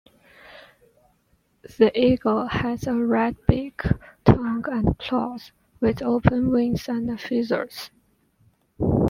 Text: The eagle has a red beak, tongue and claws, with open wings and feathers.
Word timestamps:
The 1.77 1.91
eagle 1.93 2.47
has 2.47 2.87
a 2.87 2.95
red 2.95 3.35
beak, 3.47 3.83
tongue 4.25 4.65
and 4.67 4.97
claws, 4.97 5.51
with 5.79 6.01
open 6.01 6.49
wings 6.49 6.89
and 6.89 7.21
feathers. 7.21 7.91